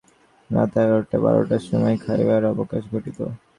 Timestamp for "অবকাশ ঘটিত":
2.53-3.19